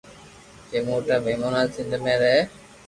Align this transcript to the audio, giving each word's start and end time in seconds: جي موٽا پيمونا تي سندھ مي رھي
جي 0.69 0.79
موٽا 0.87 1.15
پيمونا 1.25 1.61
تي 1.71 1.71
سندھ 1.81 1.95
مي 2.03 2.13
رھي 2.21 2.37